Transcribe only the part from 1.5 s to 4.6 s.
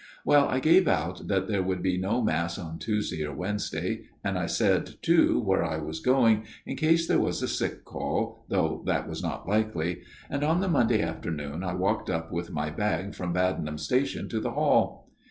would be no Mass on Tuesday or Wednesday and I